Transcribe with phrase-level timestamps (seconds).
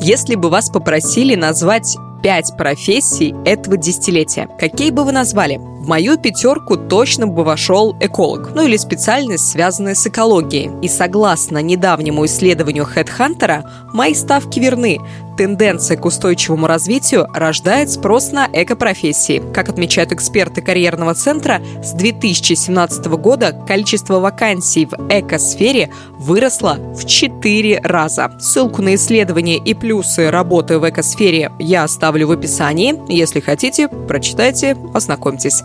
[0.00, 5.56] Если бы вас попросили назвать пять профессий этого десятилетия, какие бы вы назвали?
[5.56, 10.70] В мою пятерку точно бы вошел эколог, ну или специальность, связанная с экологией.
[10.82, 13.62] И согласно недавнему исследованию HeadHunter,
[13.92, 14.98] мои ставки верны.
[15.36, 19.42] Тенденция к устойчивому развитию рождает спрос на экопрофессии.
[19.52, 27.80] Как отмечают эксперты карьерного центра, с 2017 года количество вакансий в экосфере выросло в 4
[27.82, 28.32] раза.
[28.40, 32.94] Ссылку на исследование и плюсы работы в экосфере я оставлю в описании.
[33.08, 35.62] Если хотите, прочитайте, ознакомьтесь.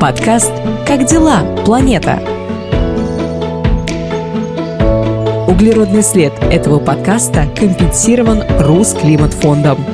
[0.00, 0.52] Подкаст
[0.86, 2.41] «Как дела, планета?»
[5.52, 9.84] Углеродный след этого подкаста компенсирован Русклиматфондом.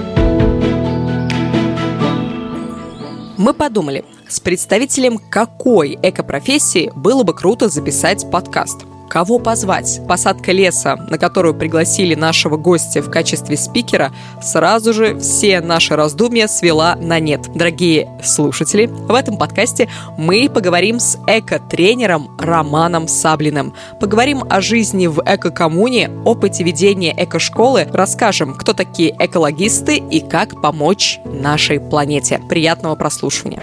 [3.36, 10.00] Мы подумали, с представителем какой экопрофессии было бы круто записать подкаст– Кого позвать?
[10.06, 14.12] Посадка леса, на которую пригласили нашего гостя в качестве спикера,
[14.42, 17.48] сразу же все наши раздумья свела на нет.
[17.54, 23.74] Дорогие слушатели, в этом подкасте мы поговорим с эко-тренером Романом Саблиным.
[23.98, 31.20] Поговорим о жизни в эко-коммуне, опыте ведения эко-школы, расскажем, кто такие экологисты и как помочь
[31.24, 32.40] нашей планете.
[32.48, 33.62] Приятного прослушивания.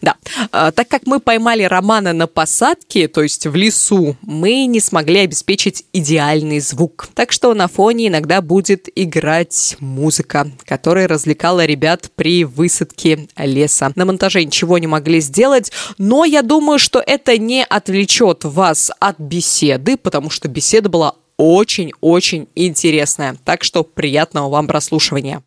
[0.00, 0.16] Да.
[0.52, 5.20] А, так как мы поймали Романа на посадке, то есть в лесу, мы не смогли
[5.20, 7.08] обеспечить идеальный звук.
[7.14, 13.92] Так что на фоне иногда будет играть музыка, которая развлекала ребят при высадке леса.
[13.94, 19.18] На монтаже ничего не могли сделать, но я думаю, что это не отвлечет вас от
[19.18, 23.36] беседы, потому что беседа была очень-очень интересная.
[23.44, 25.42] Так что приятного вам прослушивания.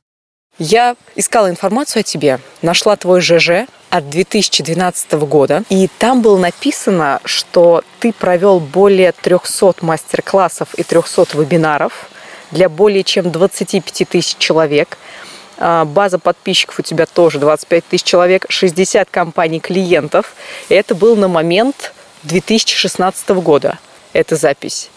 [0.64, 7.20] Я искала информацию о тебе, нашла твой ЖЖ от 2012 года, и там было написано,
[7.26, 12.12] что ты провел более 300 мастер-классов и 300 вебинаров
[12.52, 15.00] для более чем 25 тысяч человек.
[15.58, 20.36] А, база подписчиков у тебя тоже 25 тысяч человек, 60 компаний клиентов.
[20.70, 21.92] И это был на момент
[22.22, 23.80] 2016 года,
[24.14, 24.92] эта запись.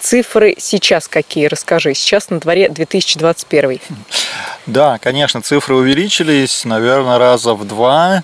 [0.00, 1.46] Цифры сейчас какие?
[1.46, 1.94] Расскажи.
[1.94, 3.80] Сейчас на дворе 2021.
[4.66, 8.22] Да, конечно, цифры увеличились, наверное, раза в два.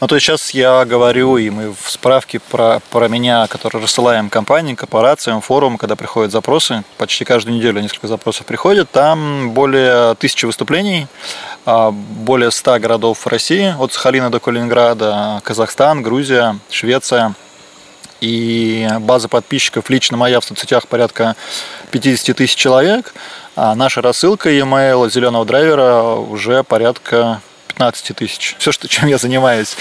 [0.00, 4.30] Ну, то есть сейчас я говорю, и мы в справке про, про меня, которые рассылаем
[4.30, 10.44] компаниям, корпорациям, форумам, когда приходят запросы, почти каждую неделю несколько запросов приходит, там более тысячи
[10.44, 11.06] выступлений,
[11.64, 17.34] а, более ста городов России, от Сахалина до Калининграда, Казахстан, Грузия, Швеция–
[18.20, 21.36] и база подписчиков лично моя в соцсетях порядка
[21.90, 23.14] 50 тысяч человек,
[23.56, 28.56] а наша рассылка e-mail зеленого драйвера уже порядка 15 тысяч.
[28.58, 29.76] Все, что, чем я занимаюсь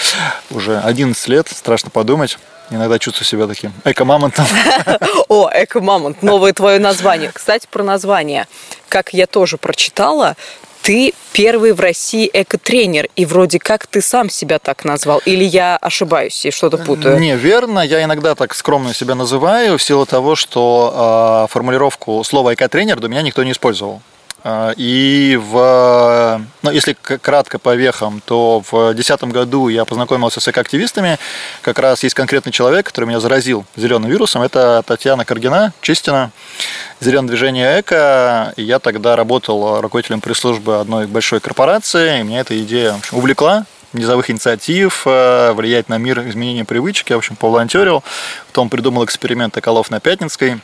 [0.51, 2.37] уже 11 лет, страшно подумать.
[2.69, 4.45] Иногда чувствую себя таким эко-мамонтом.
[5.29, 7.31] О, эко-мамонт, новое твое название.
[7.33, 8.45] Кстати, про название.
[8.89, 10.35] Как я тоже прочитала,
[10.81, 15.77] ты первый в России экотренер, и вроде как ты сам себя так назвал, или я
[15.77, 17.19] ошибаюсь и что-то путаю?
[17.19, 22.53] Не, верно, я иногда так скромно себя называю в силу того, что э, формулировку слова
[22.53, 24.01] экотренер до меня никто не использовал.
[24.43, 30.47] А, и в, ну, если кратко по вехам, то в 2010 году я познакомился с
[30.47, 31.17] экоактивистами.
[31.61, 34.41] Как раз есть конкретный человек, который меня заразил зеленым вирусом.
[34.41, 36.31] Это Татьяна Каргина, Чистина,
[37.01, 38.53] зеленое движение эко.
[38.57, 42.19] Я тогда работал руководителем пресс-службы одной большой корпорации.
[42.19, 47.09] И меня эта идея в общем, увлекла низовых инициатив, э, влиять на мир, изменения привычек.
[47.09, 48.03] Я, в общем, поволонтерил.
[48.47, 50.59] Потом придумал эксперимент эколов на Пятницкой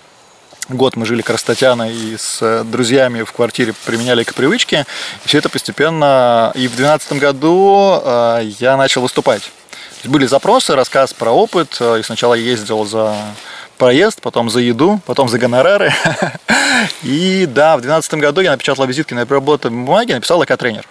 [0.69, 4.85] год мы жили как раз Татьяна и с э, друзьями в квартире применяли к привычке.
[5.23, 6.51] И все это постепенно...
[6.55, 9.51] И в 2012 году э, я начал выступать.
[10.03, 11.77] Были запросы, рассказ про опыт.
[11.79, 13.15] Э, и сначала я ездил за
[13.77, 15.93] проезд, потом за еду, потом за гонорары.
[17.03, 20.85] И да, в 2012 году я напечатал визитки на переработанной бумаге, написал экотренер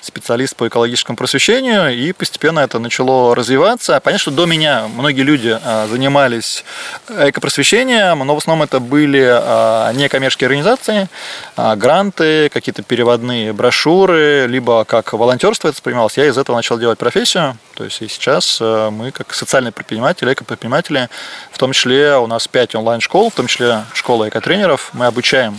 [0.00, 4.00] специалист по экологическому просвещению, и постепенно это начало развиваться.
[4.00, 6.64] Понятно, что до меня многие люди а, занимались
[7.08, 11.08] экопросвещением, но в основном это были а, некоммерческие организации,
[11.56, 16.16] а, гранты, какие-то переводные брошюры, либо как волонтерство это воспринималось.
[16.16, 17.56] Я из этого начал делать профессию.
[17.74, 21.08] То есть и сейчас мы, как социальные предприниматели, экопредприниматели,
[21.50, 25.58] в том числе у нас 5 онлайн-школ, в том числе школа экотренеров, мы обучаем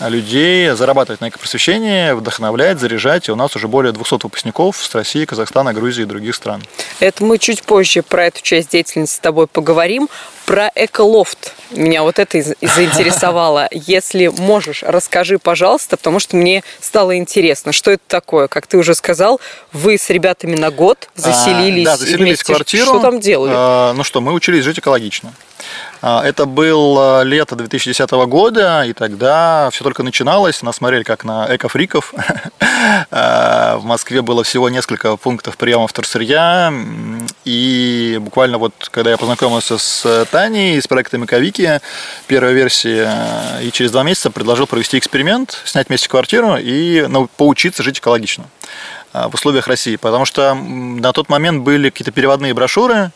[0.00, 3.28] людей зарабатывать на экопросвещении, вдохновлять, заряжать.
[3.28, 6.62] И у нас уже более 200 выпускников с России, Казахстана, Грузии и других стран.
[7.00, 10.08] Это мы чуть позже про эту часть деятельности с тобой поговорим.
[10.46, 13.68] Про эколофт меня вот это заинтересовало.
[13.72, 18.48] Если можешь, расскажи, пожалуйста, потому что мне стало интересно, что это такое.
[18.48, 19.40] Как ты уже сказал,
[19.72, 22.86] вы с ребятами на год заселились, а, да, заселились в квартиру.
[22.86, 23.52] Что там делали?
[23.54, 25.32] А, ну что, мы учились жить экологично.
[26.06, 30.62] А, это было лето 2010 года, и тогда все только начиналось.
[30.62, 32.12] Нас смотрели как на экофриков.
[33.10, 36.72] А, в Москве было всего несколько пунктов приема вторсырья.
[37.46, 41.80] И буквально вот, когда я познакомился с Таней, с проектом Эковики,
[42.26, 43.08] первой версии,
[43.62, 48.44] и через два месяца предложил провести эксперимент, снять вместе квартиру и ну, поучиться жить экологично
[49.14, 49.96] в условиях России.
[49.96, 53.10] Потому что на тот момент были какие-то переводные брошюры, а,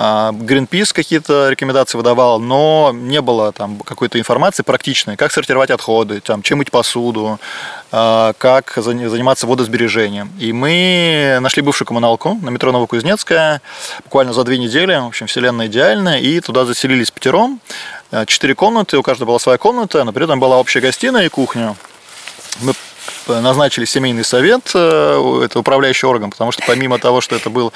[0.00, 6.42] Greenpeace какие-то рекомендации выдавал, но не было там какой-то информации практичной, как сортировать отходы, там,
[6.42, 7.40] чем мыть посуду,
[7.90, 10.30] а, как заниматься водосбережением.
[10.38, 13.60] И мы нашли бывшую коммуналку на метро Новокузнецкая
[14.04, 17.60] буквально за две недели, в общем, вселенная идеальная, и туда заселились пятером,
[18.12, 21.28] а, четыре комнаты, у каждого была своя комната, но при этом была общая гостиная и
[21.28, 21.74] кухня.
[22.60, 22.72] Мы
[23.28, 27.72] назначили семейный совет, э, это управляющий орган, потому что помимо того, что это был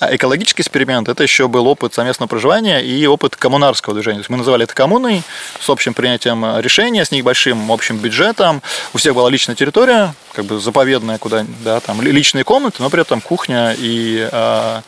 [0.00, 4.18] экологический эксперимент, это еще был опыт совместного проживания и опыт коммунарского движения.
[4.18, 5.22] То есть мы называли это коммуной
[5.60, 8.62] с общим принятием решения, с небольшим общим бюджетом.
[8.92, 13.00] У всех была личная территория, как бы заповедная, куда, да, там личные комнаты, но при
[13.00, 14.80] этом кухня и э,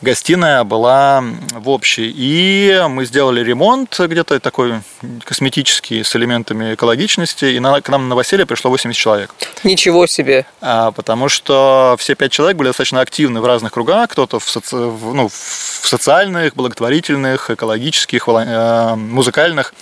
[0.00, 2.12] гостиная была в общей.
[2.14, 4.80] И мы сделали ремонт где-то такой
[5.24, 9.34] косметический с элементами экологичности, и на, к нам на новоселье пришло 80 человек.
[9.64, 10.46] Ничего себе!
[10.60, 14.74] А, потому что все пять человек были достаточно активны в разных кругах, кто-то в, соци...
[14.74, 19.74] ну, в социальных, благотворительных, экологических, э, музыкальных.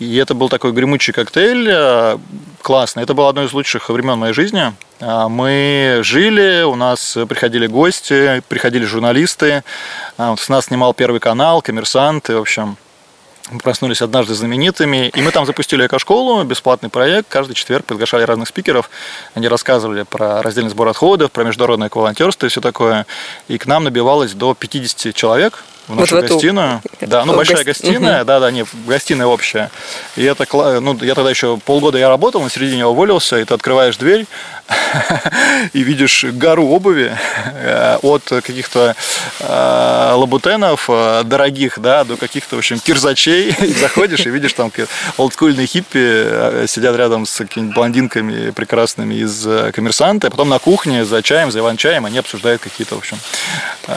[0.00, 2.18] И это был такой гремучий коктейль, э,
[2.62, 3.04] классный.
[3.04, 4.72] Это было одно из лучших времен моей жизни.
[5.00, 9.62] А, мы жили, у нас приходили гости, приходили журналисты.
[10.18, 12.76] А, с нас снимал Первый канал, коммерсанты, в общем.
[13.50, 17.28] Мы проснулись однажды знаменитыми, и мы там запустили экошколу, бесплатный проект.
[17.28, 18.88] Каждый четверг приглашали разных спикеров.
[19.34, 23.06] Они рассказывали про раздельный сбор отходов, про международное волонтерство и все такое.
[23.48, 26.80] И к нам набивалось до 50 человек в нашу вот в гостиную.
[27.00, 27.10] Эту...
[27.10, 27.66] Да, ну большая гост...
[27.66, 28.26] гостиная, угу.
[28.26, 29.70] да, да, не, гостиная общая.
[30.16, 30.46] И это,
[30.80, 34.26] ну, я тогда еще полгода я работал, на середине уволился, и ты открываешь дверь
[35.72, 37.12] и видишь гору обуви
[37.54, 38.96] э, от каких-то
[39.40, 43.54] э, лабутенов э, дорогих, да, до каких-то, в общем, кирзачей.
[43.64, 44.70] И заходишь и видишь там
[45.16, 51.22] олдскульные хиппи сидят рядом с какими-то блондинками прекрасными из коммерсанта, а потом на кухне за
[51.22, 53.18] чаем, за иван-чаем они обсуждают какие-то, в общем...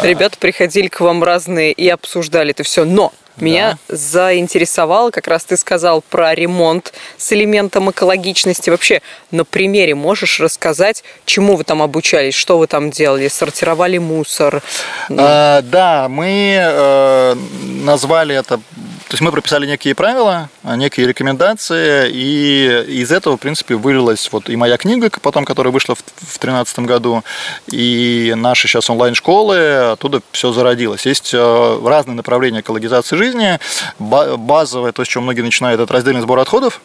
[0.02, 2.84] Ребята приходили к вам разные и обсуждали это все.
[2.84, 3.96] Но меня да.
[3.96, 8.70] заинтересовало, как раз ты сказал про ремонт с элементом экологичности.
[8.70, 9.02] Вообще,
[9.32, 14.64] на примере можешь рассказать, чему вы там обучались, что вы там делали, сортировали мусор?
[15.10, 17.36] А, да, мы э,
[17.84, 18.60] назвали это
[19.08, 24.50] то есть мы прописали некие правила, некие рекомендации, и из этого, в принципе, вылилась вот
[24.50, 27.24] и моя книга, потом, которая вышла в 2013 году,
[27.72, 31.06] и наши сейчас онлайн-школы, оттуда все зародилось.
[31.06, 33.60] Есть э, разные направления экологизации жизни.
[33.98, 36.82] Базовое, то, с чего многие начинают, это раздельный сбор отходов,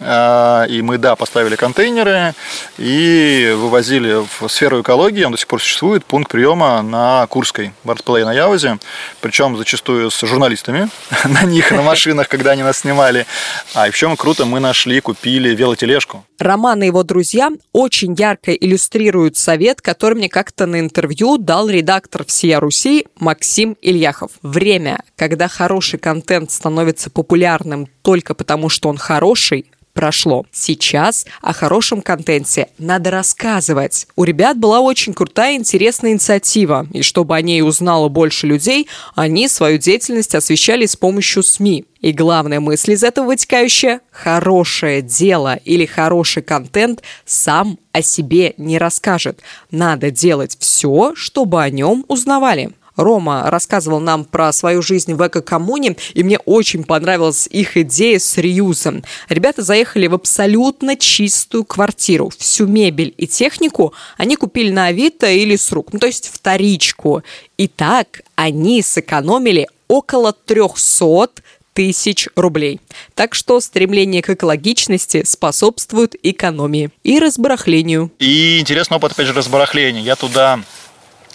[0.00, 2.34] и мы, да, поставили контейнеры
[2.78, 5.24] и вывозили в сферу экологии.
[5.24, 6.04] Он до сих пор существует.
[6.04, 8.78] Пункт приема на Курской, Бартплей на Яузе.
[9.20, 10.88] Причем зачастую с журналистами
[11.24, 13.26] на них, на машинах, когда они нас снимали.
[13.74, 16.24] А в чем круто, мы нашли, купили велотележку.
[16.38, 22.24] Роман и его друзья очень ярко иллюстрируют совет, который мне как-то на интервью дал редактор
[22.24, 24.32] «Всея Руси» Максим Ильяхов.
[24.42, 30.44] Время, когда хороший контент становится популярным только потому, что он хороший, прошло.
[30.52, 34.06] Сейчас о хорошем контенте надо рассказывать.
[34.16, 39.48] У ребят была очень крутая, интересная инициатива, и чтобы о ней узнало больше людей, они
[39.48, 41.86] свою деятельность освещали с помощью СМИ.
[42.00, 48.76] И главная мысль из этого вытекающая– хорошее дело или хороший контент сам о себе не
[48.76, 49.40] расскажет.
[49.70, 52.72] Надо делать все, чтобы о нем узнавали.
[52.96, 58.38] Рома рассказывал нам про свою жизнь в эко-коммуне, и мне очень понравилась их идея с
[58.38, 59.02] реюзом.
[59.28, 62.30] Ребята заехали в абсолютно чистую квартиру.
[62.36, 67.22] Всю мебель и технику они купили на Авито или с рук, ну, то есть вторичку.
[67.58, 71.42] И так они сэкономили около 300
[71.74, 72.80] тысяч рублей.
[73.14, 78.12] Так что стремление к экологичности способствует экономии и разбарахлению.
[78.20, 80.00] И интересный опыт, опять же, разбарахления.
[80.00, 80.60] Я туда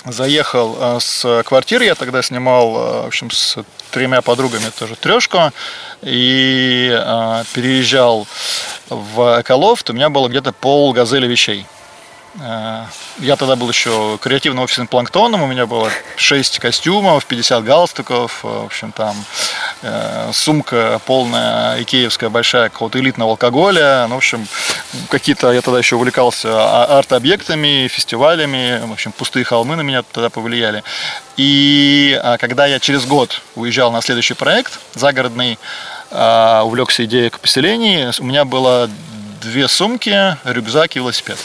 [0.06, 3.58] заехал э, с квартиры, я тогда снимал, э, в общем, с
[3.92, 5.52] тремя подругами тоже трешку,
[6.02, 8.28] и э, переезжал
[8.90, 11.66] в Эколофт, у меня было где-то пол газели вещей.
[12.40, 12.86] Э,
[13.20, 18.66] я тогда был еще креативным офисным планктоном, у меня было 6 костюмов, 50 галстуков, в
[18.66, 19.16] общем, там
[19.82, 24.06] э, сумка полная, икеевская, большая, какого-то элитного алкоголя.
[24.08, 24.48] Ну, в общем,
[25.10, 30.30] какие-то, я тогда еще увлекался а, арт-объектами, фестивалями, в общем, пустые холмы на меня тогда
[30.30, 30.84] повлияли.
[31.38, 35.60] И а, когда я через год уезжал на следующий проект загородный,
[36.12, 38.90] а, увлекся идеей к поселению, у меня было
[39.42, 41.38] две сумки, рюкзак и велосипед.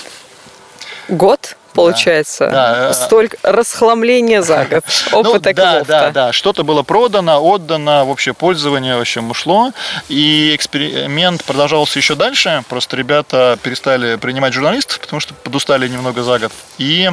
[1.09, 1.57] Год?
[1.75, 2.49] получается.
[2.51, 2.93] Да.
[2.93, 4.85] Столько расхламления за год.
[5.13, 6.33] Опыт ну, Да, да, да.
[6.33, 9.73] Что-то было продано, отдано, в общее пользование, в общем, ушло.
[10.09, 12.65] И эксперимент продолжался еще дальше.
[12.69, 16.53] Просто ребята перестали принимать журналистов, потому что подустали немного за год.
[16.79, 17.11] И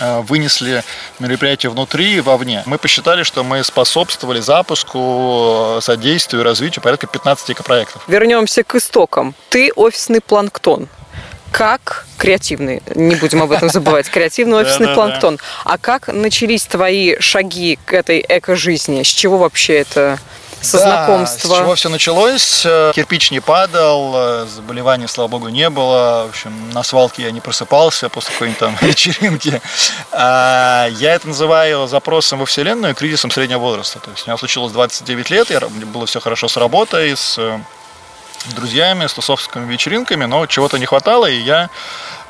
[0.00, 0.82] э, вынесли
[1.18, 2.62] мероприятие внутри и вовне.
[2.66, 8.02] Мы посчитали, что мы способствовали запуску, э, содействию, развитию порядка 15 экопроектов.
[8.08, 9.34] Вернемся к истокам.
[9.50, 10.88] Ты офисный планктон
[11.52, 15.38] как креативный, не будем об этом забывать, креативный офисный планктон.
[15.64, 19.02] А как начались твои шаги к этой эко-жизни?
[19.02, 20.18] С чего вообще это
[20.60, 21.54] со да, знакомства?
[21.54, 22.66] С чего все началось?
[22.94, 26.24] Кирпич не падал, заболеваний, слава богу, не было.
[26.26, 29.60] В общем, на свалке я не просыпался после какой-нибудь там вечеринки.
[30.10, 34.00] А, я это называю запросом во Вселенную, кризисом среднего возраста.
[34.00, 37.38] То есть у меня случилось 29 лет, я, было все хорошо с работой, с
[38.46, 41.70] друзьями, с тусовскими вечеринками, но чего-то не хватало, и я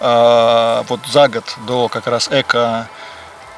[0.01, 2.89] э, вот за год до как раз эко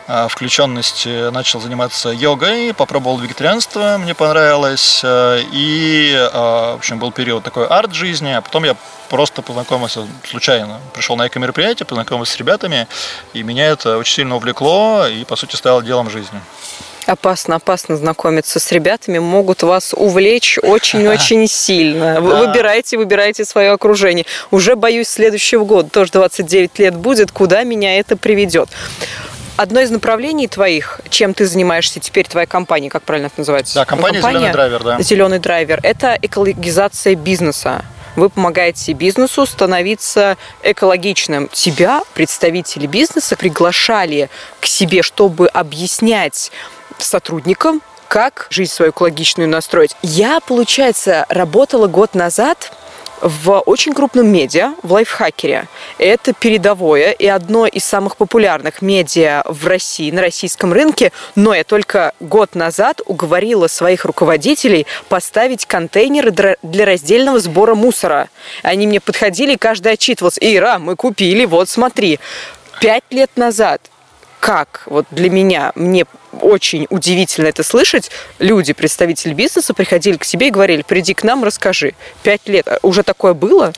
[0.07, 7.45] э, включенности начал заниматься йогой, попробовал вегетарианство, мне понравилось, э, и, в общем, был период
[7.45, 8.77] такой арт-жизни, а потом я
[9.09, 12.87] просто познакомился случайно, пришел на эко-мероприятие, познакомился с ребятами,
[13.33, 16.41] и меня это очень сильно увлекло и, по сути, стало делом жизни
[17.07, 22.21] опасно, опасно знакомиться с ребятами, могут вас увлечь очень-очень сильно.
[22.21, 24.27] Вы выбирайте, выбирайте свое окружение.
[24.51, 28.69] Уже боюсь следующего года, тоже 29 лет будет, куда меня это приведет.
[29.57, 33.75] Одно из направлений твоих, чем ты занимаешься теперь, твоя компания, как правильно это называется?
[33.75, 35.03] Да, компания, компания «Зеленый драйвер», да.
[35.03, 37.85] «Зеленый драйвер»– это экологизация бизнеса
[38.17, 41.49] вы помогаете бизнесу становиться экологичным.
[41.53, 44.29] Тебя, представители бизнеса, приглашали
[44.61, 46.51] к себе, чтобы объяснять
[47.05, 49.95] сотрудникам, как жизнь свою экологичную настроить.
[50.03, 52.73] Я, получается, работала год назад
[53.21, 55.69] в очень крупном медиа, в лайфхакере.
[55.99, 61.13] Это передовое и одно из самых популярных медиа в России, на российском рынке.
[61.35, 68.29] Но я только год назад уговорила своих руководителей поставить контейнеры для раздельного сбора мусора.
[68.63, 70.41] Они мне подходили, и каждый отчитывался.
[70.43, 72.19] Ира, мы купили, вот смотри.
[72.81, 73.83] Пять лет назад
[74.41, 76.07] как вот для меня, мне
[76.41, 81.45] очень удивительно это слышать, люди, представители бизнеса, приходили к себе и говорили, приди к нам,
[81.45, 81.95] расскажи.
[82.23, 82.69] Пять лет.
[82.69, 83.73] А уже такое было?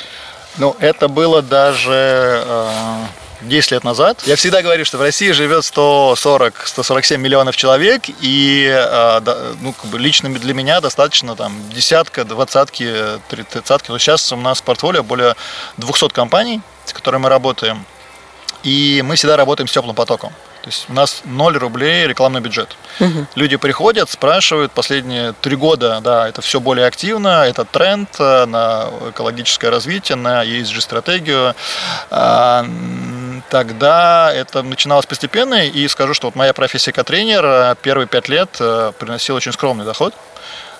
[0.59, 2.45] Ну, это было даже...
[2.47, 3.05] Э...
[3.43, 4.23] 10 лет назад.
[4.27, 9.99] Я всегда говорю, что в России живет 140-147 миллионов человек, и э, ну, как бы
[9.99, 12.95] лично для меня достаточно там десятка, двадцатки,
[13.29, 13.91] тридцатки.
[13.91, 15.35] Но сейчас у нас в портфолио более
[15.77, 17.85] 200 компаний, с которыми мы работаем,
[18.63, 20.33] и мы всегда работаем с теплым потоком.
[20.63, 22.77] То есть у нас 0 рублей рекламный бюджет.
[23.01, 23.27] Угу.
[23.35, 28.89] Люди приходят, спрашивают, последние три года, да, это все более активно, это тренд э, на
[29.11, 31.57] экологическое развитие, на ESG-стратегию.
[32.11, 32.65] А,
[33.51, 38.29] тогда это начиналось постепенно, и скажу, что вот моя профессия как тренер э, первые пять
[38.29, 40.15] лет э, приносила очень скромный доход.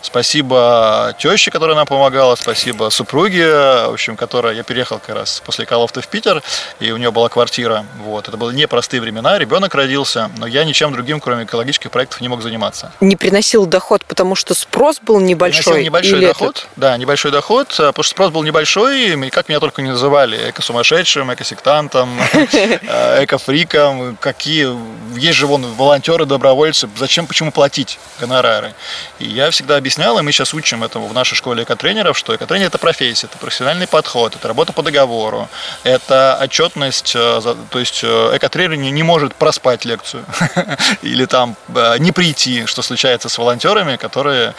[0.03, 5.65] Спасибо теще, которая нам помогала, спасибо супруге, в общем, которая, я переехал как раз после
[5.65, 6.43] Каловта в Питер,
[6.81, 7.87] и у нее была квартира.
[7.99, 8.29] Вот.
[8.29, 12.43] Это были непростые времена, ребенок родился, но я ничем другим, кроме экологических проектов, не мог
[12.43, 12.93] заниматься.
[13.01, 15.63] Не приносил доход, потому что спрос был небольшой?
[15.63, 16.69] Приносил небольшой или доход, этот?
[16.77, 20.51] да, небольшой доход, а, потому что спрос был небольшой, и как меня только не называли,
[20.51, 22.11] эко-сумасшедшим, эко-сектантом,
[22.53, 24.69] э, эко-фриком, какие,
[25.17, 28.75] есть же вон волонтеры, добровольцы, зачем, почему платить гонорары?
[29.21, 32.35] И я всегда объяснял объяснял, и мы сейчас учим этому в нашей школе экотренеров, что
[32.35, 35.51] экотренер– это профессия, это профессиональный подход, это работа по договору,
[35.85, 40.25] это отчетность, э, то есть э, экотренер не, не может проспать лекцию
[41.03, 44.55] или там э, не прийти, что случается с волонтерами, которые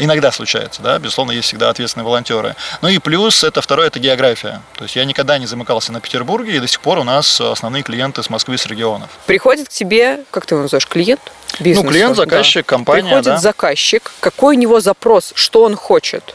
[0.00, 2.56] иногда случаются, да, безусловно, есть всегда ответственные волонтеры.
[2.80, 4.62] Ну и плюс, это второе, это география.
[4.76, 7.82] То есть я никогда не замыкался на Петербурге, и до сих пор у нас основные
[7.82, 9.10] клиенты с Москвы, с регионов.
[9.26, 11.20] Приходит к тебе, как ты его называешь, клиент?
[11.60, 12.76] Бизнесу, ну, клиент, заказчик, да.
[12.76, 13.02] компания.
[13.02, 13.38] Приходит да.
[13.38, 16.34] заказчик, какой него запрос, что он хочет,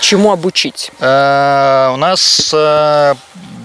[0.00, 0.90] чему обучить?
[1.00, 3.14] Э, у нас э,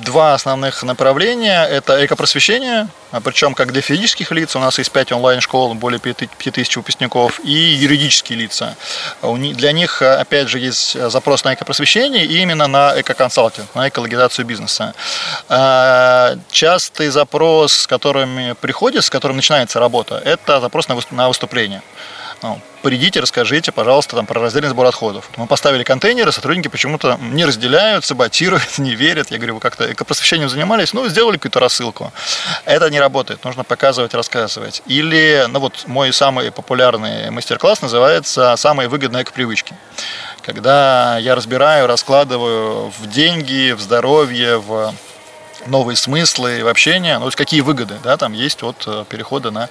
[0.04, 1.64] два основных направления.
[1.66, 6.78] Это экопросвещение, а причем как для физических лиц, у нас есть 5 онлайн-школ, более 5000
[6.78, 8.76] выпускников, и юридические лица.
[9.22, 14.94] Для них, опять же, есть запрос на экопросвещение и именно на экоконсалтинг, на экологизацию бизнеса.
[15.50, 21.82] А, частый запрос, с которыми приходит, с которым начинается работа, это запрос на выступление
[22.44, 25.30] ну, придите, расскажите, пожалуйста, там, про раздельный сбор отходов.
[25.38, 29.32] Мы поставили контейнеры, сотрудники почему-то не разделяют, саботируют, не верят.
[29.32, 30.94] Я говорю, вы как-то экопросвещением занимались?
[30.94, 32.12] Ну, сделали какую-то рассылку.
[32.66, 34.84] Это не работает, нужно показывать, рассказывать.
[34.86, 39.74] Или, ну вот, мой самый популярный мастер-класс называется «Самые выгодные экопривычки».
[40.42, 44.94] Когда я разбираю, раскладываю в деньги, в здоровье, в
[45.68, 49.52] новые смыслы в общении, ну, то есть какие выгоды да, там есть от э, перехода
[49.52, 49.70] на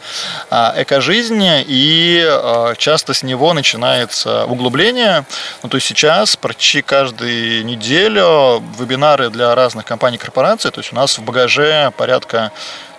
[0.50, 5.24] а, экожизнь, и а, часто с него начинается углубление.
[5.62, 10.96] Ну, то есть сейчас почти каждую неделю вебинары для разных компаний, корпораций, то есть у
[10.96, 12.52] нас в багаже порядка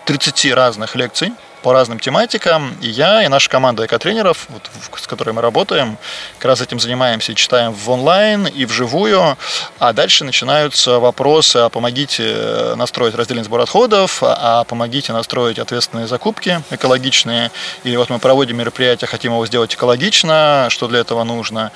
[0.06, 1.32] 30 разных лекций,
[1.64, 2.76] по разным тематикам.
[2.82, 5.98] И я, и наша команда экотренеров, вот, с которой мы работаем,
[6.38, 9.38] как раз этим занимаемся и читаем в онлайн и вживую.
[9.80, 16.08] А дальше начинаются вопросы, а помогите э, настроить раздельный сбор отходов, а, помогите настроить ответственные
[16.08, 17.50] закупки экологичные.
[17.84, 21.72] Или вот мы проводим мероприятие, хотим его сделать экологично, что для этого нужно.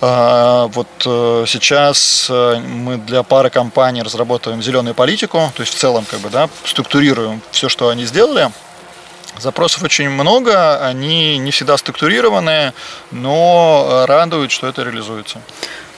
[0.00, 5.76] А, вот э, сейчас э, мы для пары компаний разрабатываем зеленую политику, то есть в
[5.76, 8.50] целом как бы, да, структурируем все, что они сделали,
[9.38, 12.74] Запросов очень много, они не всегда структурированные,
[13.10, 15.40] но радует, что это реализуется.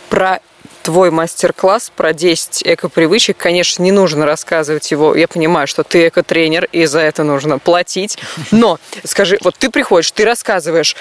[0.09, 0.41] Про
[0.83, 5.15] твой мастер-класс про 10 эко-привычек, конечно, не нужно рассказывать его.
[5.15, 8.19] Я понимаю, что ты эко-тренер, и за это нужно платить.
[8.51, 10.97] Но скажи, вот ты приходишь, ты рассказываешь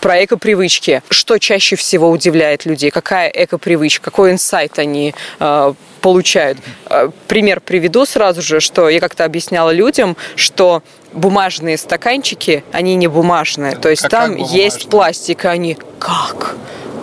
[0.00, 1.02] про эко-привычки.
[1.10, 2.90] Что чаще всего удивляет людей?
[2.90, 4.04] Какая эко-привычка?
[4.10, 6.58] Какой инсайт они э, получают?
[6.86, 10.82] Э, пример приведу сразу же, что я как-то объясняла людям, что
[11.12, 13.76] бумажные стаканчики, они не бумажные.
[13.76, 16.56] То есть там есть пластик, и они как?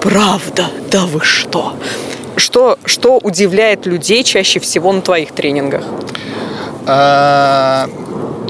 [0.06, 0.68] Правда?
[0.92, 1.74] Да вы что?
[2.36, 5.84] Что, что удивляет людей чаще всего на твоих тренингах?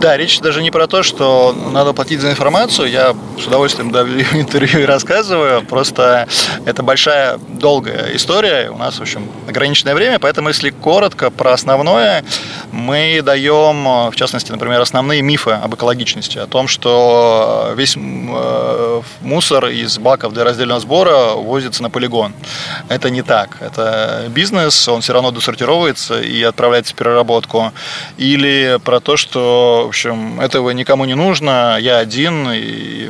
[0.06, 2.92] Да, речь даже не про то, что надо платить за информацию.
[2.92, 5.64] Я с удовольствием даю интервью и рассказываю.
[5.64, 6.28] Просто
[6.64, 8.70] это большая, долгая история.
[8.70, 10.20] У нас, в общем, ограниченное время.
[10.20, 12.24] Поэтому, если коротко про основное,
[12.72, 16.38] мы даем, в частности, например, основные мифы об экологичности.
[16.38, 22.36] О том, что весь э, мусор из баков для раздельного сбора возится на полигон.
[22.90, 23.58] Это не так.
[23.60, 27.72] Это бизнес, он все равно досортировывается и отправляется в переработку.
[28.18, 32.50] Или про то, что общем, этого никому не нужно, я один.
[32.52, 33.10] И...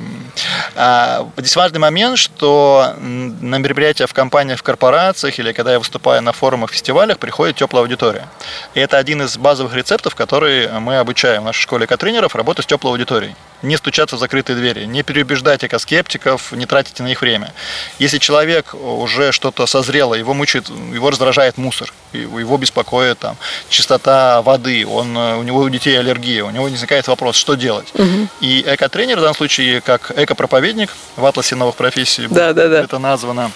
[0.76, 6.22] А, здесь важный момент, что на мероприятия в компаниях, в корпорациях или когда я выступаю
[6.22, 8.28] на форумах, фестивалях, приходит теплая аудитория.
[8.76, 12.68] И это один из базовых рецептов, который мы обучаем в нашей школе экотренеров, работать с
[12.68, 17.54] теплой аудиторией не стучаться в закрытые двери, не переубеждать экоскептиков, не тратите на их время.
[18.00, 23.38] Если человек уже что-то созрело, его мучает, его раздражает мусор, его беспокоит там,
[23.70, 27.92] чистота воды, он, у него у детей аллергия, у него возникает вопрос, что делать.
[27.94, 28.28] Угу.
[28.42, 32.82] И экотренер в данном случае, как экопроповедник в атласе новых профессий, да, да, да.
[32.82, 33.52] это названо,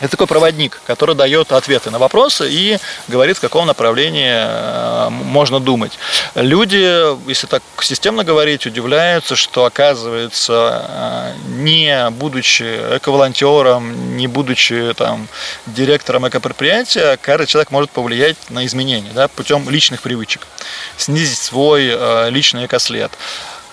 [0.00, 5.60] это такой проводник, который дает ответы на вопросы и говорит, в каком направлении э, можно
[5.60, 5.98] думать.
[6.34, 15.28] Люди, если так системно говорить, удивляются, что оказывается, э, не будучи эко-волонтером, не будучи там,
[15.66, 20.46] директором экопредприятия, каждый человек может повлиять на изменения да, путем личных привычек,
[20.96, 23.10] снизить свой э, личный экослед.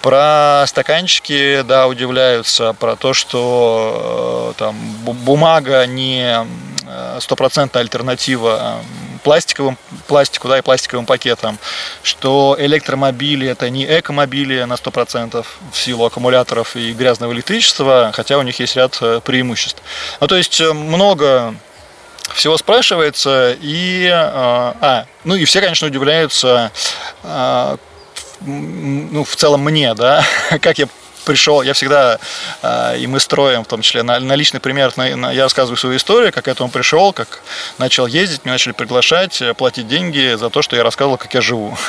[0.05, 6.45] Про стаканчики, да, удивляются, про то, что э, там бумага не
[6.85, 11.57] э, стопроцентная альтернатива э, пластиковым пластику, да, и пластиковым пакетам,
[12.03, 18.43] что электромобили это не экомобили на 100% в силу аккумуляторов и грязного электричества, хотя у
[18.43, 19.81] них есть ряд преимуществ.
[20.21, 21.55] Ну, то есть много
[22.35, 26.71] всего спрашивается, и, а, ну и все, конечно, удивляются,
[28.41, 30.23] ну, в целом мне, да,
[30.61, 30.87] как я
[31.25, 32.19] пришел, я всегда,
[32.61, 35.77] э, и мы строим, в том числе на, на личных примерах, на, на, я рассказываю
[35.77, 37.41] свою историю, как к этому пришел, как
[37.77, 41.41] начал ездить, меня начали приглашать, э, платить деньги за то, что я рассказывал, как я
[41.41, 41.77] живу.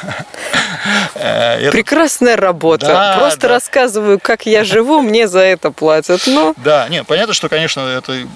[1.14, 2.86] Э, Прекрасная работа.
[2.86, 3.48] Да, Просто да.
[3.48, 6.22] рассказываю, как я живу, мне за это платят.
[6.26, 6.54] Но...
[6.58, 8.26] Да, нет, понятно, что, конечно, это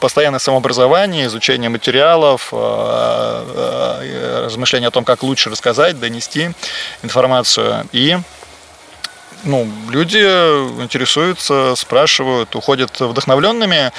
[0.00, 2.52] постоянное самообразование, изучение материалов,
[4.44, 6.50] размышление о том, как лучше рассказать, донести
[7.02, 7.86] информацию.
[7.92, 8.18] И
[9.44, 13.92] ну, люди интересуются, спрашивают, уходят вдохновленными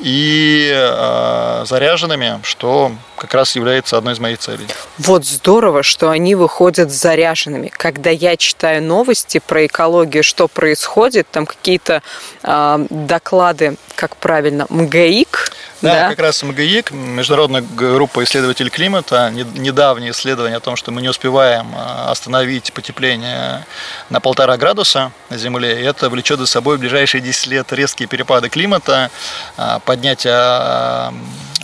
[0.00, 4.66] и э, заряженными, что как раз является одной из моих целей.
[4.98, 7.68] Вот здорово, что они выходят заряженными.
[7.68, 12.02] Когда я читаю новости про экологию, что происходит, там какие-то
[12.42, 20.12] э, доклады, как правильно, МГИК, да, да, как раз МГИК, Международная группа исследователей климата, недавнее
[20.12, 23.66] исследование о том, что мы не успеваем а, остановить потепление
[24.08, 28.06] на полтора градуса на Земле, и это влечет за собой в ближайшие 10 лет резкие
[28.06, 29.10] перепады климата,
[29.56, 31.12] а, поднятие а,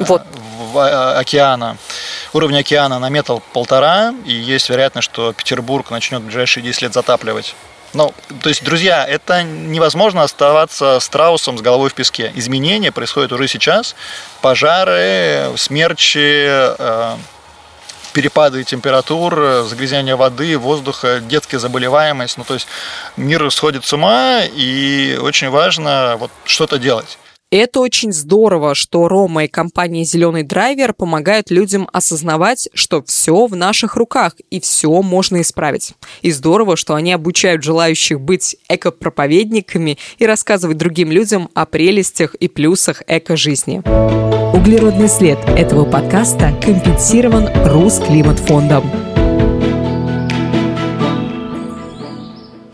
[0.00, 0.22] вот.
[0.74, 1.76] океана,
[2.32, 6.92] уровня океана на метр полтора, и есть вероятность, что Петербург начнет в ближайшие 10 лет
[6.92, 7.54] затапливать.
[7.94, 12.30] Ну, то есть, друзья, это невозможно оставаться страусом с головой в песке.
[12.34, 13.96] Изменения происходят уже сейчас.
[14.42, 17.16] Пожары, смерчи, э,
[18.12, 22.36] перепады температур, загрязнение воды, воздуха, детская заболеваемость.
[22.36, 22.66] Ну, то есть
[23.16, 27.18] мир сходит с ума, и очень важно вот что-то делать.
[27.50, 33.56] Это очень здорово, что Рома и компания «Зеленый драйвер» помогают людям осознавать, что все в
[33.56, 35.94] наших руках и все можно исправить.
[36.20, 42.48] И здорово, что они обучают желающих быть экопроповедниками и рассказывать другим людям о прелестях и
[42.48, 43.82] плюсах эко-жизни.
[44.54, 49.07] Углеродный след этого подкаста компенсирован Русклиматфондом.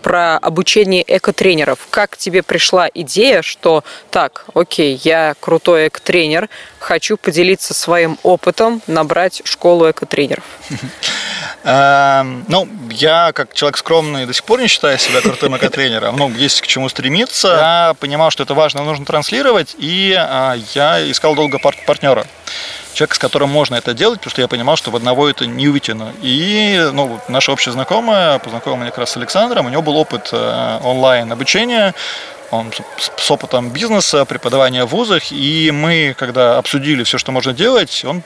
[0.05, 1.79] Про обучение экотренеров.
[1.89, 9.41] Как тебе пришла идея, что так, окей, я крутой экотренер, хочу поделиться своим опытом, набрать
[9.47, 10.45] школу экотренеров?
[11.65, 16.19] Эм, ну, я как человек скромный до сих пор не считаю себя крутым экотренером.
[16.19, 17.49] Ну, есть к чему стремиться.
[17.49, 22.27] Я понимал, что это важно, нужно транслировать, и а, я искал долго партнера
[22.95, 25.69] человек, с которым можно это делать, потому что я понимал, что в одного это не
[25.69, 26.13] вытяну.
[26.23, 30.31] И ну, наша общая знакомая познакомила меня как раз с Александром, у него был опыт
[30.33, 31.95] э, онлайн обучения,
[32.51, 38.05] он с опытом бизнеса, преподавания в вузах, и мы, когда обсудили все, что можно делать,
[38.05, 38.23] он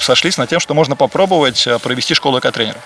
[0.00, 2.80] сошлись на тем, что можно попробовать э, провести школу экотренеров.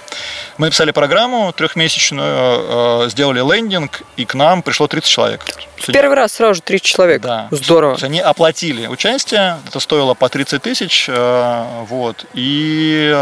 [0.59, 5.44] Мы написали программу трехмесячную, э, сделали лендинг, и к нам пришло 30 человек.
[5.76, 7.22] В первый раз сразу же 30 человек.
[7.22, 7.48] Да.
[7.50, 7.98] Здорово.
[8.02, 13.12] они оплатили участие, это стоило по 30 тысяч, э, вот, и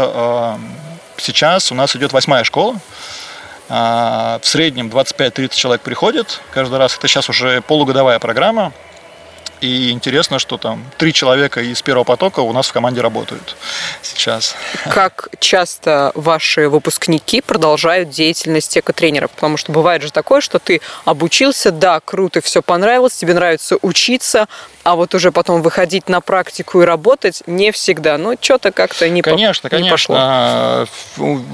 [1.17, 2.75] сейчас у нас идет восьмая школа,
[3.69, 6.97] в среднем 25-30 человек приходит каждый раз.
[6.97, 8.73] Это сейчас уже полугодовая программа.
[9.63, 13.55] И интересно, что там три человека из первого потока у нас в команде работают
[14.01, 14.55] сейчас.
[14.91, 19.31] Как часто ваши выпускники продолжают деятельность экотренеров?
[19.31, 24.49] Потому что бывает же такое, что ты обучился, да, круто, все понравилось, тебе нравится учиться,
[24.83, 28.17] а вот уже потом выходить на практику и работать не всегда.
[28.17, 29.85] Ну, что-то как-то не, конечно, по, конечно.
[29.85, 30.15] не пошло.
[30.19, 30.85] А,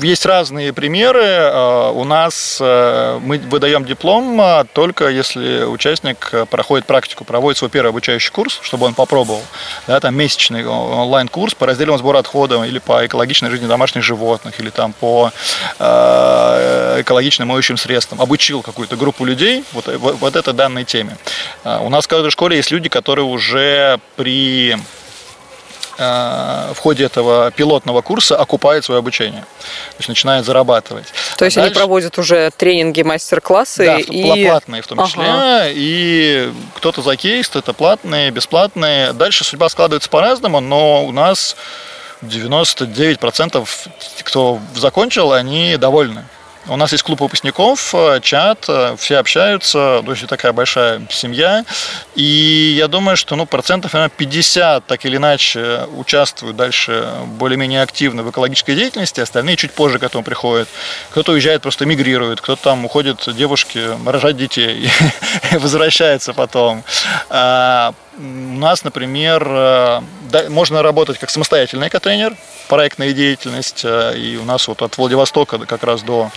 [0.01, 1.23] есть разные примеры.
[1.23, 7.69] А, у нас э, мы выдаем диплом а, только если участник проходит практику, проводит свой
[7.69, 9.43] первый обучающий курс, чтобы он попробовал.
[9.87, 14.69] Да, там месячный онлайн-курс по разделам сбора отходов или по экологичной жизни домашних животных, или
[14.69, 15.31] там по
[15.77, 18.21] экологичным моющим средствам.
[18.21, 21.17] Обучил какую-то группу людей вот, вот этой данной теме.
[21.63, 24.77] У нас в каждой школе есть люди, которые которые уже при
[25.97, 29.41] э, в ходе этого пилотного курса окупают свое обучение.
[29.41, 31.05] То есть начинают зарабатывать.
[31.38, 33.86] То есть а они проводят уже тренинги, мастер-классы?
[33.86, 34.45] Да, и...
[34.47, 35.23] платные в том числе.
[35.23, 35.63] Ага.
[35.69, 39.13] И кто-то за кейс, кто-то платные, бесплатные.
[39.13, 41.55] Дальше судьба складывается по-разному, но у нас
[42.21, 43.67] 99%
[44.23, 46.25] кто закончил, они довольны.
[46.69, 51.65] У нас есть клуб выпускников, э, чат, э, все общаются, то есть такая большая семья.
[52.15, 58.21] И я думаю, что ну, процентов наверное, 50 так или иначе участвуют дальше более-менее активно
[58.21, 60.69] в экологической деятельности, остальные чуть позже к этому приходят.
[61.10, 64.91] Кто-то уезжает, просто мигрирует, кто-то там уходит девушки рожать детей
[65.51, 66.84] возвращается потом.
[68.19, 70.01] У нас, например, э,
[70.49, 72.36] можно работать как самостоятельный экотренер,
[72.67, 76.29] проектная деятельность, э, и у нас вот от Владивостока как раз до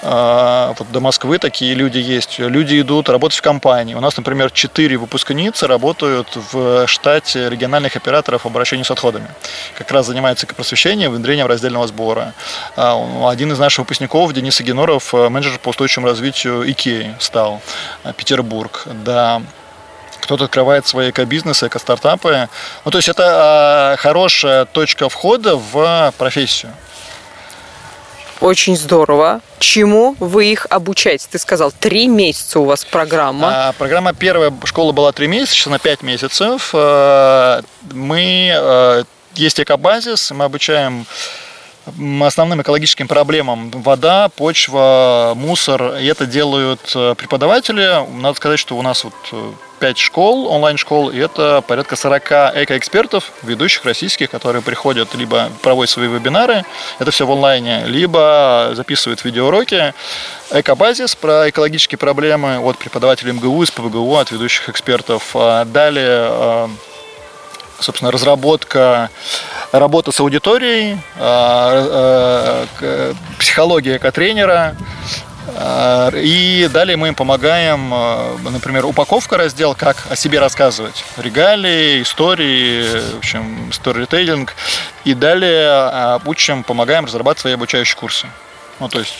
[0.00, 2.38] э, вот до Москвы такие люди есть.
[2.38, 3.92] Люди идут работать в компании.
[3.92, 9.28] У нас, например, четыре выпускницы работают в штате региональных операторов обращения с отходами.
[9.76, 12.32] Как раз занимаются просвещением, внедрением раздельного сбора.
[12.74, 17.60] А, один из наших выпускников, Денис Агеноров, менеджер по устойчивому развитию Икеи стал,
[18.16, 18.86] Петербург.
[19.04, 19.42] Да,
[20.20, 22.48] кто-то открывает свои эко-бизнесы, эко-стартапы.
[22.84, 26.72] Ну, то есть это а, хорошая точка входа в профессию.
[28.40, 29.40] Очень здорово.
[29.58, 31.26] Чему вы их обучаете?
[31.28, 33.68] Ты сказал, три месяца у вас программа.
[33.68, 36.70] А, программа первая школа была три месяца, сейчас на пять месяцев.
[36.72, 39.02] А, мы, а,
[39.34, 41.04] есть экобазис, мы обучаем
[42.22, 45.96] основным экологическим проблемам вода, почва, мусор.
[45.96, 48.06] И это делают э, преподаватели.
[48.20, 49.14] Надо сказать, что у нас вот
[49.78, 52.22] 5 э, школ, онлайн-школ, и это порядка 40
[52.64, 56.64] экоэкспертов, ведущих российских, которые приходят, либо проводят свои вебинары,
[56.98, 59.94] это все в онлайне, либо записывают видеоуроки.
[60.50, 65.30] Экобазис про экологические проблемы от преподавателей МГУ, из ПВГУ, от ведущих экспертов.
[65.34, 66.68] А далее э,
[67.80, 69.10] собственно, разработка,
[69.72, 74.76] работа с аудиторией, а, а, психология эко-тренера,
[76.14, 77.90] и далее мы им помогаем,
[78.42, 81.04] например, упаковка раздел, как о себе рассказывать.
[81.16, 84.54] Регалии, истории, в общем, сторителлинг.
[85.04, 88.26] И далее учим, помогаем разрабатывать свои обучающие курсы.
[88.80, 89.14] Ну, то есть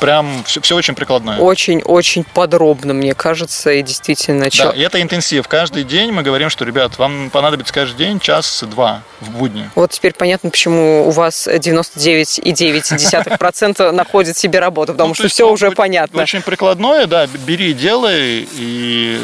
[0.00, 1.38] прям все, все очень прикладное.
[1.38, 4.46] Очень-очень подробно, мне кажется, и действительно.
[4.56, 5.48] Да, и это интенсив.
[5.48, 9.70] Каждый день мы говорим, что, ребят, вам понадобится каждый день час-два в будни.
[9.74, 15.70] Вот теперь понятно, почему у вас 99,9% находит себе работу, потому ну, что все уже
[15.70, 16.20] понятно.
[16.22, 19.18] Очень прикладное, да, бери, делай, и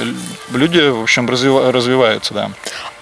[0.53, 2.51] люди, в общем, развиваются, да.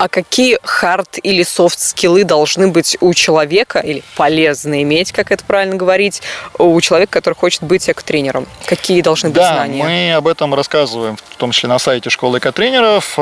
[0.01, 5.45] А какие хард или софт скиллы должны быть у человека, или полезно иметь, как это
[5.45, 6.23] правильно говорить,
[6.57, 8.47] у человека, который хочет быть экотренером?
[8.65, 9.85] Какие должны быть да, знания?
[9.85, 13.19] мы об этом рассказываем, в том числе на сайте школы экотренеров,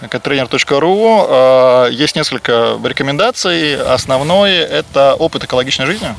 [0.00, 1.26] экотренер.ру.
[1.28, 3.76] Э, есть несколько рекомендаций.
[3.76, 6.14] Основной– это опыт экологичной жизни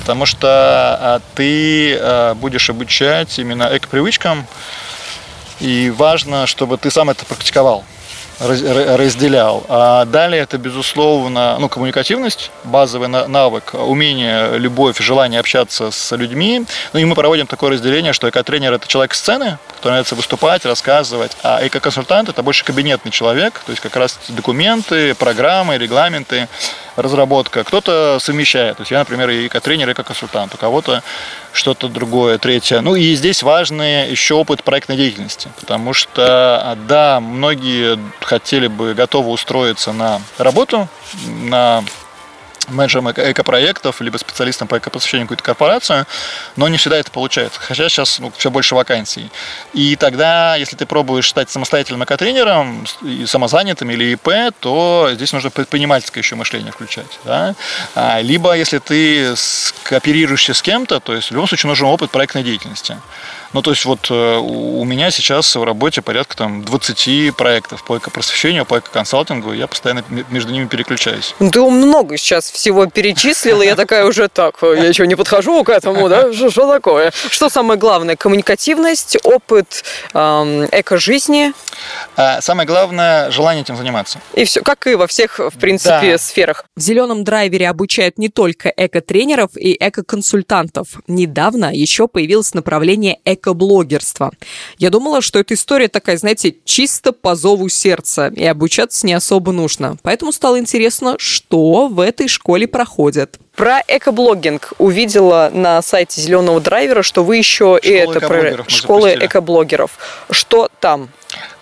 [0.00, 4.46] потому что э, ты э, будешь обучать именно эко-привычкам,
[5.60, 7.84] и важно, чтобы ты сам это практиковал
[8.40, 9.64] разделял.
[9.68, 16.64] А далее это, безусловно, ну, коммуникативность, базовый навык, умение, любовь, желание общаться с людьми.
[16.92, 21.36] Ну и мы проводим такое разделение, что эко-тренер– это человек сцены, который нравится выступать, рассказывать,
[21.42, 26.48] а эко-консультант– это больше кабинетный человек, то есть как раз документы, программы, регламенты,
[26.96, 27.64] разработка.
[27.64, 28.76] Кто-то совмещает.
[28.76, 30.54] То есть я, например, эко-тренер, эко-консультант.
[30.54, 31.02] У кого-то
[31.52, 32.80] что-то другое, третье.
[32.80, 39.30] Ну и здесь важный еще опыт проектной деятельности, потому что, да, многие хотели бы готовы
[39.30, 40.88] устроиться на работу,
[41.24, 41.84] на
[42.68, 46.06] менеджером эко-проектов, либо специалистом по эко-посвящению какую-то корпорацию,
[46.56, 47.60] но не всегда это получается.
[47.60, 49.30] Хотя сейчас ну, все больше вакансий.
[49.72, 52.86] И тогда, если ты пробуешь стать самостоятельным эко-тренером,
[53.26, 57.18] самозанятым или ИП, то здесь нужно предпринимательское еще мышление включать.
[57.24, 57.54] Да?
[57.94, 59.34] А, либо если ты
[59.82, 62.96] кооперируешься с кем-то, то есть в любом случае нужен опыт проектной деятельности.
[63.52, 67.96] Ну, то есть вот э, у меня сейчас в работе порядка там 20 проектов по
[67.96, 71.34] эко-просвещению, по эко-консалтингу, я постоянно между ними переключаюсь.
[71.38, 75.70] Ну, ты много сейчас всего перечислила, я такая уже так, я еще не подхожу к
[75.70, 76.32] этому, да?
[76.32, 77.12] Что такое?
[77.30, 78.16] Что самое главное?
[78.16, 81.52] Коммуникативность, опыт эко-жизни?
[82.16, 84.20] А, самое главное– желание этим заниматься.
[84.34, 86.18] И все, как и во всех, в принципе, да.
[86.18, 86.64] сферах.
[86.76, 90.88] В «Зеленом драйвере» обучают не только эко-тренеров и эко-консультантов.
[91.06, 94.32] Недавно еще появилось направление эко экоблогерства.
[94.78, 99.52] Я думала, что эта история такая, знаете, чисто по зову сердца, и обучаться не особо
[99.52, 99.96] нужно.
[100.02, 103.38] Поэтому стало интересно, что в этой школе проходит.
[103.54, 109.98] Про экоблогинг увидела на сайте Зеленого драйвера, что вы еще и это про школы экоблогеров.
[110.30, 111.08] Что там?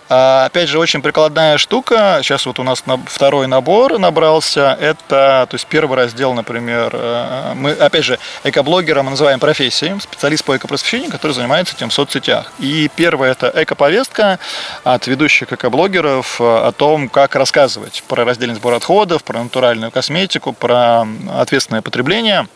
[0.09, 2.19] А, опять же, очень прикладная штука.
[2.21, 4.77] Сейчас вот у нас второй набор набрался.
[4.79, 10.45] Это, то есть первый раздел, например, э, мы, опять же, экоблогера мы называем профессией, специалист
[10.45, 12.51] по экопросвещению, который занимается этим в соцсетях.
[12.59, 14.39] И первое это экоповестка
[14.83, 21.05] от ведущих экоблогеров о том, как рассказывать про раздельный сбор отходов, про натуральную косметику, про
[21.37, 22.47] ответственное потребление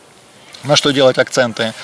[0.64, 1.74] на что делать акценты.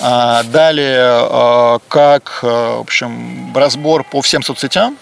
[0.00, 4.98] А, далее, э, как, э, в общем, разбор по всем соцсетям,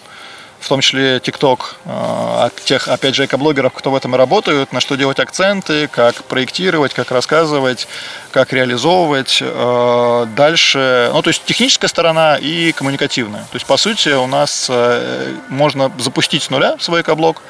[0.65, 4.95] в том числе TikTok, э, тех, опять же, экоблогеров, кто в этом работают, на что
[4.95, 7.87] делать акценты, как проектировать, как рассказывать,
[8.31, 9.37] как реализовывать.
[9.41, 13.41] Э, дальше, ну, то есть техническая сторона и коммуникативная.
[13.41, 17.43] То есть, по сути, у нас э, можно запустить с нуля свой экоблог,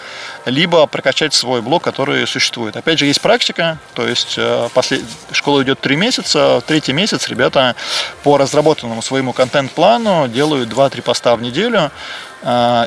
[0.44, 2.76] либо прокачать свой блог, который существует.
[2.76, 4.38] Опять же, есть практика, то есть
[4.74, 5.02] послед...
[5.32, 7.76] школа идет три месяца, третий месяц ребята
[8.24, 11.92] по разработанному своему контент-плану делают 2-3 поста в неделю,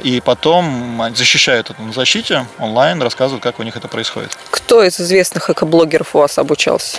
[0.04, 4.36] и потом защищают это на защите онлайн, рассказывают, как у них это происходит.
[4.50, 6.98] Кто из известных экоблогеров у вас обучался?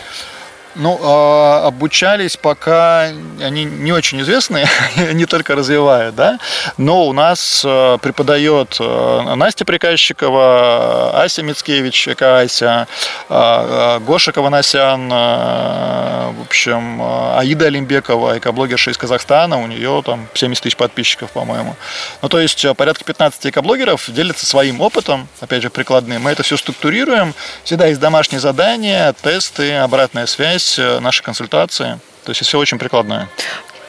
[0.75, 3.09] Ну, а, обучались пока
[3.41, 6.37] они не очень известные, они только развивают, да.
[6.77, 12.87] Но у нас э, преподает э, Настя Приказчикова, Ася Мицкевич, Ася,
[13.29, 17.01] э, Гоша Каванасян, в общем,
[17.35, 21.75] Аида Олимбекова, экоблогерша из Казахстана, у нее там 70 тысяч подписчиков, по-моему.
[22.21, 26.21] Ну, то есть порядка 15 экоблогеров делятся своим опытом, опять же, прикладным.
[26.21, 27.33] Мы это все структурируем.
[27.63, 31.99] Всегда есть домашние задания, тесты, обратная связь здесь э, наши консультации.
[32.25, 33.29] То есть все очень прикладное.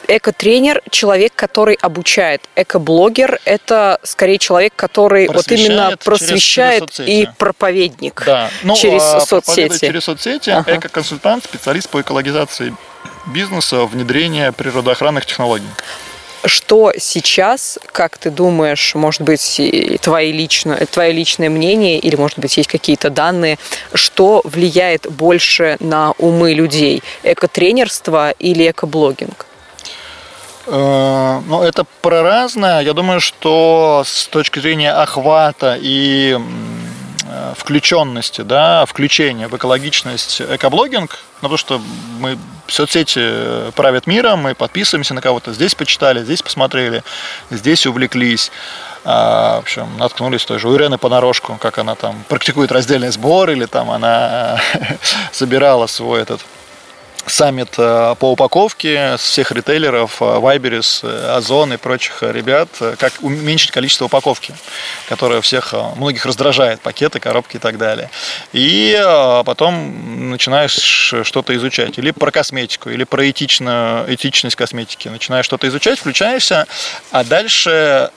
[0.07, 2.41] Эко-тренер– человек, который обучает.
[2.55, 8.49] Эко-блогер– это скорее человек, который вот именно просвещает через, через и проповедник да.
[8.63, 9.79] ну, через а соцсети.
[9.79, 10.49] через соцсети.
[10.49, 10.75] Ага.
[10.77, 12.75] Эко-консультант, специалист по экологизации
[13.27, 15.69] бизнеса, внедрение природоохранных технологий.
[16.43, 19.61] Что сейчас, как ты думаешь, может быть,
[20.01, 23.59] твои лично, твое личное мнение или, может быть, есть какие-то данные,
[23.93, 27.03] что влияет больше на умы людей?
[27.23, 29.45] Экотренерство или экоблогинг?
[30.67, 32.81] Э, ну, это про разное.
[32.81, 36.39] Я думаю, что с точки зрения охвата и
[37.55, 41.81] включенности, да, включения в экологичность экоблогинг, ну, потому что
[42.19, 47.03] мы соцсети правят миром, мы подписываемся на кого-то, здесь почитали, здесь посмотрели,
[47.49, 48.51] здесь увлеклись.
[49.03, 53.65] А, в общем, наткнулись тоже у Ирены понарошку, как она там практикует раздельный сбор, или
[53.65, 54.61] там она
[55.31, 56.41] собирала свой этот
[57.27, 63.13] саммит э, по упаковке с всех ритейлеров, Вайберис, э, Озон и прочих ребят, э, как
[63.21, 64.53] уменьшить количество упаковки,
[65.07, 68.09] которое всех, многих раздражает, пакеты, коробки и так далее.
[68.53, 68.99] И
[69.45, 75.99] потом начинаешь что-то изучать, или про косметику, или про этично, этичность косметики, начинаешь что-то изучать,
[75.99, 76.67] включаешься,
[77.11, 78.09] а дальше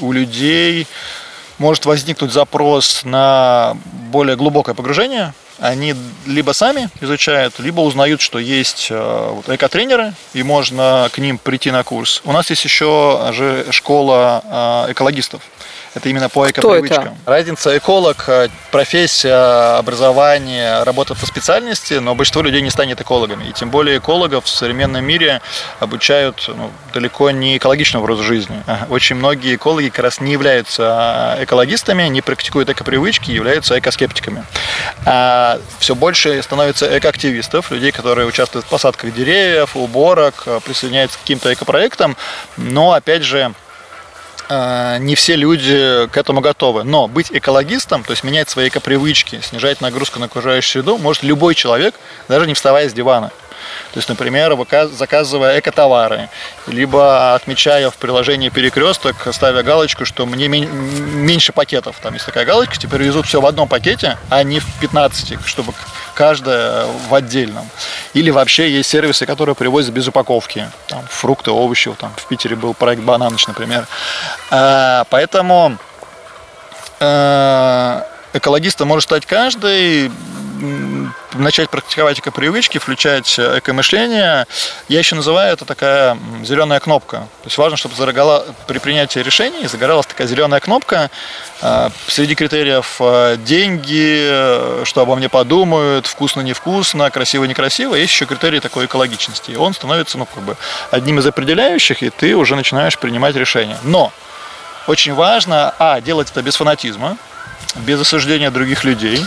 [0.00, 0.86] у людей
[1.58, 3.76] может возникнуть запрос на
[4.10, 5.94] более глубокое погружение они
[6.26, 11.84] либо сами изучают, либо узнают, что есть э, экотренеры, и можно к ним прийти на
[11.84, 12.20] курс.
[12.24, 14.42] У нас есть еще же школа
[14.88, 15.40] э, экологистов.
[15.94, 17.16] Это именно по экопривычкам.
[17.26, 23.44] Разница эколог, э, профессия, образование, работа по специальности, но большинство людей не станет экологами.
[23.44, 25.42] И тем более экологов в современном мире
[25.80, 28.62] обучают ну, далеко не экологичному образу жизни.
[28.88, 34.44] Очень многие экологи как раз не являются э, экологистами, не практикуют экопривычки, являются экоскептиками.
[35.04, 41.20] А все больше становится экоактивистов, людей, которые участвуют в посадках деревьев, уборок, э, присоединяются к
[41.20, 42.16] каким-то экопроектам,
[42.56, 43.52] но опять же
[45.00, 46.84] не все люди к этому готовы.
[46.84, 51.54] Но быть экологистом, то есть менять свои экопривычки, снижать нагрузку на окружающую среду, может любой
[51.54, 51.94] человек,
[52.28, 53.30] даже не вставая с дивана.
[53.92, 54.56] То есть, например,
[54.90, 56.28] заказывая экотовары,
[56.66, 61.96] либо отмечая в приложении перекресток, ставя галочку, что мне меньше пакетов.
[62.02, 65.72] Там есть такая галочка, теперь везут все в одном пакете, а не в 15, чтобы
[66.14, 67.68] каждая в отдельном.
[68.14, 70.70] Или вообще есть сервисы, которые привозят без упаковки.
[70.86, 71.94] Там, фрукты, овощи.
[71.98, 73.86] Там, в Питере был проект «Бананыч», например.
[74.50, 75.76] А, поэтому
[77.00, 80.10] э, экологистом может стать каждый
[81.34, 84.46] начать практиковать эко-привычки, включать э, эко-мышление.
[84.88, 87.18] Я еще называю это такая зеленая кнопка.
[87.42, 91.10] То есть важно, чтобы загорала, при принятии решений загоралась такая зеленая кнопка.
[91.62, 97.94] Э, среди критериев э, деньги, что обо мне подумают, вкусно-невкусно, красиво-некрасиво.
[97.94, 99.52] Есть еще критерий такой экологичности.
[99.52, 100.56] И он становится ну, как бы
[100.90, 103.78] одним из определяющих, и ты уже начинаешь принимать решения.
[103.82, 104.12] Но
[104.86, 107.16] очень важно, а, делать это без фанатизма,
[107.76, 109.24] без осуждения других людей.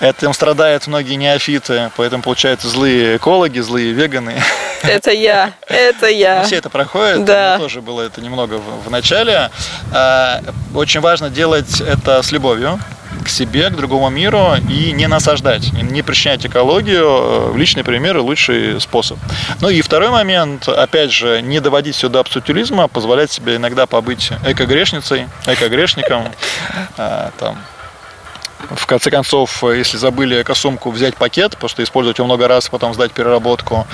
[0.00, 4.34] Этим страдают многие неофиты, поэтому получаются злые экологи, злые веганы.
[4.82, 6.40] Это я, это я.
[6.40, 7.58] Ну, все это проходит, да.
[7.58, 9.50] тоже было это немного в, в начале.
[9.92, 10.42] А,
[10.74, 12.78] очень важно делать это с любовью
[13.24, 17.52] к себе, к другому миру и не насаждать, не причинять экологию.
[17.52, 19.18] В личные примеры лучший способ.
[19.60, 25.28] Ну и второй момент, опять же, не доводить сюда абсолютизма, позволять себе иногда побыть эко-грешницей,
[25.46, 26.28] эко-грешником,
[26.98, 27.58] а, там,
[28.70, 33.12] в конце концов, если забыли экосумку, взять пакет, что использовать его много раз, потом сдать
[33.12, 33.86] переработку,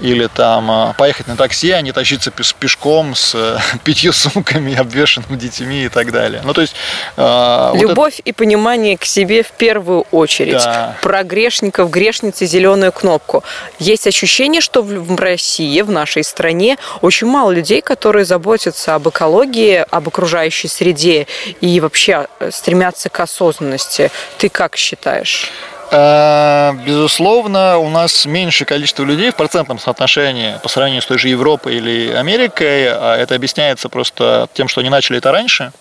[0.00, 5.36] или там а, поехать на такси, а не тащиться пешком с э, пятью сумками, обвешенными
[5.36, 6.42] детьми и так далее.
[6.44, 6.74] Ну, то есть...
[7.16, 8.22] Любовь вот это...
[8.24, 10.54] и понимание к себе в первую очередь.
[10.54, 10.96] Да.
[11.02, 13.44] Про грешников, грешницы, зеленую кнопку.
[13.78, 19.84] Есть ощущение, что в России, в нашей стране, очень мало людей, которые заботятся об экологии,
[19.90, 21.26] об окружающей среде
[21.60, 24.10] и вообще э, стремятся к осознанности.
[24.38, 25.50] Ты как считаешь?
[25.90, 31.28] Э, безусловно, у нас меньшее количество людей в процентном соотношении по сравнению с той же
[31.28, 32.88] Европой или Америкой.
[32.88, 35.72] А это объясняется просто тем, что они начали это раньше.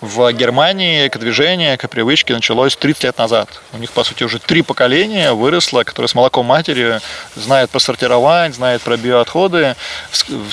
[0.00, 3.48] В Германии эко-движение, эко-привычки началось 30 лет назад.
[3.72, 7.00] У них, по сути, уже три поколения выросло, которые с молоком матери
[7.34, 9.74] знают про сортирование, знают про биоотходы.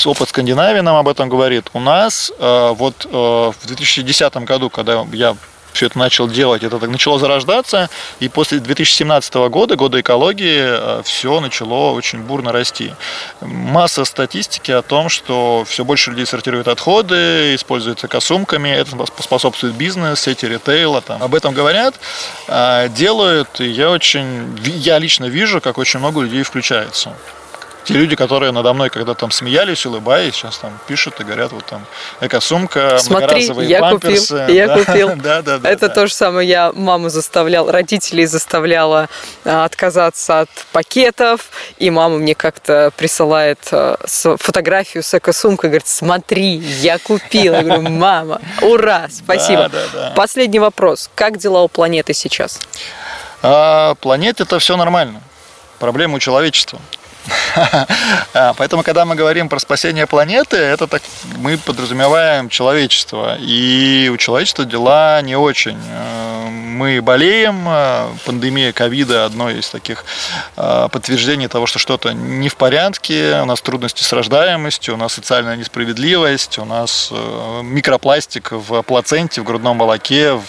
[0.03, 1.67] Опыт Скандинавии нам об этом говорит.
[1.73, 5.35] У нас э, вот э, в 2010 году, когда я
[5.75, 11.01] все это начал делать, это так начало зарождаться, и после 2017 года, года экологии, э,
[11.03, 12.93] все начало очень бурно расти.
[13.41, 20.21] Масса статистики о том, что все больше людей сортируют отходы, используются косумками, это способствует бизнес,
[20.21, 21.21] сети ритейла, там.
[21.21, 21.95] об этом говорят,
[22.47, 27.13] э, делают, и я очень, я лично вижу, как очень много людей включается
[27.85, 31.65] те люди, которые надо мной когда там смеялись, улыбаясь, сейчас там пишут и говорят, вот
[31.65, 31.85] там
[32.19, 34.39] эко-сумка, Смотри, я памперсы.
[34.39, 35.11] купил, я купил.
[35.25, 35.69] Да, да, да.
[35.69, 39.07] Это то же самое, я маму заставлял, родителей заставляла
[39.43, 46.55] а, отказаться от пакетов, и мама мне как-то присылает а, фотографию с эко-сумкой, говорит, смотри,
[46.57, 47.53] я купил.
[47.53, 49.71] Я говорю, мама, ура, спасибо.
[50.15, 51.09] Последний вопрос.
[51.15, 52.59] Как дела у планеты сейчас?
[53.41, 55.21] А, планете это все нормально.
[55.79, 56.79] Проблема у человечества.
[58.33, 61.01] А, поэтому, когда мы говорим про спасение планеты, это так
[61.37, 63.37] мы подразумеваем человечество.
[63.39, 65.79] И у человечества дела не очень.
[65.89, 70.03] Э, мы болеем, э, пандемия ковида одно из таких
[70.57, 75.13] э, подтверждений того, что что-то не в порядке, у нас трудности с рождаемостью, у нас
[75.13, 77.11] социальная несправедливость, у нас
[77.63, 80.39] микропластик в плаценте, в грудном молоке,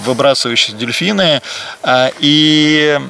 [0.00, 1.42] выбрасывающиеся дельфины.
[2.20, 3.00] И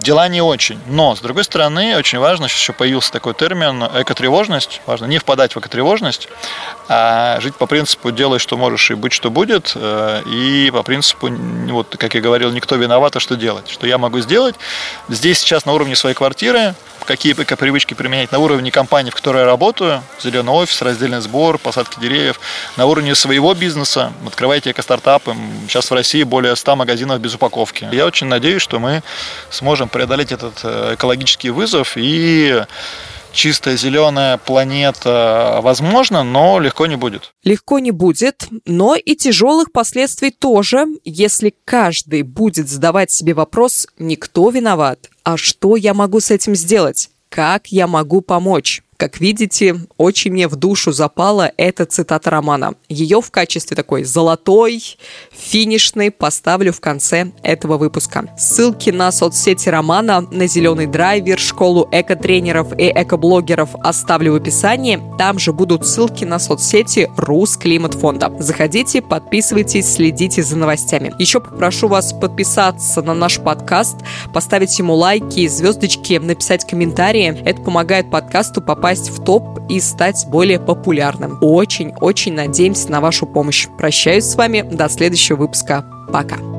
[0.00, 0.78] дела не очень.
[0.86, 4.80] Но, с другой стороны, очень важно, сейчас еще появился такой термин экотревожность.
[4.86, 6.28] Важно не впадать в экотревожность,
[6.88, 9.72] а жить по принципу «делай, что можешь, и быть, что будет».
[9.74, 13.68] Э, и по принципу, вот, как я говорил, никто виноват, а что делать.
[13.68, 14.56] Что я могу сделать
[15.08, 16.74] здесь сейчас на уровне своей квартиры,
[17.06, 22.00] какие эко-привычки применять на уровне компании, в которой я работаю, зеленый офис, раздельный сбор, посадки
[22.00, 22.40] деревьев,
[22.76, 25.34] на уровне своего бизнеса, открывайте эко-стартапы.
[25.68, 27.88] Сейчас в России более 100 магазинов без упаковки.
[27.92, 29.02] Я очень надеюсь, что мы
[29.50, 32.62] сможем преодолеть этот э, экологический вызов и
[33.32, 37.34] чистая зеленая планета возможно, но легко не будет.
[37.44, 44.50] Легко не будет, но и тяжелых последствий тоже, если каждый будет задавать себе вопрос «никто
[44.50, 47.10] виноват?», а что я могу с этим сделать?
[47.28, 48.82] Как я могу помочь?
[48.96, 52.74] Как видите, очень мне в душу запала эта цитата романа.
[52.88, 54.96] Ее в качестве такой золотой,
[55.32, 58.30] финишной поставлю в конце этого выпуска.
[58.38, 64.98] Ссылки на соцсети романа, на «Зеленый драйвер», школу эко-тренеров и эко-блогеров оставлю в описании.
[65.18, 68.34] Там же будут ссылки на соцсети Рус Климат Фонда.
[68.38, 71.14] Заходите, подписывайтесь, следите за новостями.
[71.18, 73.96] Еще попрошу вас подписаться на наш подкаст,
[74.32, 77.38] поставить ему лайки, звездочки, написать комментарии.
[77.44, 81.38] Это помогает подкасту попасть попасть в топ и стать более популярным.
[81.40, 83.66] Очень-очень надеемся на вашу помощь.
[83.76, 85.84] Прощаюсь с вами до следующего выпуска.
[86.12, 86.55] Пока.